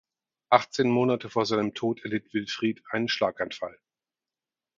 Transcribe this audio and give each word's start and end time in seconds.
Achtzehn 0.49 0.89
Monate 0.89 1.29
vor 1.29 1.45
seinem 1.45 1.75
Tod 1.75 2.01
erlitt 2.03 2.33
Wilfrid 2.33 2.81
einen 2.89 3.07
Schlaganfall. 3.07 3.77